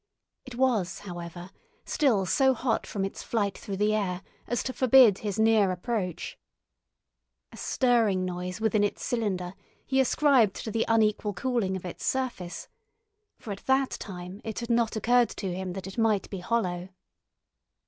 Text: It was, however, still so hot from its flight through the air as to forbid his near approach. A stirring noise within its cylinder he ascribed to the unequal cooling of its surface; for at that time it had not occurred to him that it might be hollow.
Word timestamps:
It 0.45 0.55
was, 0.55 1.01
however, 1.01 1.51
still 1.85 2.25
so 2.25 2.55
hot 2.55 2.87
from 2.87 3.05
its 3.05 3.21
flight 3.21 3.55
through 3.55 3.77
the 3.77 3.93
air 3.93 4.23
as 4.47 4.63
to 4.63 4.73
forbid 4.73 5.19
his 5.19 5.37
near 5.37 5.69
approach. 5.71 6.39
A 7.51 7.57
stirring 7.57 8.25
noise 8.25 8.59
within 8.59 8.83
its 8.83 9.05
cylinder 9.05 9.53
he 9.85 9.99
ascribed 9.99 10.55
to 10.63 10.71
the 10.71 10.85
unequal 10.87 11.33
cooling 11.35 11.75
of 11.75 11.85
its 11.85 12.03
surface; 12.03 12.67
for 13.37 13.51
at 13.51 13.67
that 13.67 13.91
time 13.91 14.41
it 14.43 14.57
had 14.57 14.71
not 14.71 14.95
occurred 14.95 15.29
to 15.29 15.53
him 15.53 15.73
that 15.73 15.85
it 15.85 15.99
might 15.99 16.27
be 16.31 16.39
hollow. 16.39 16.89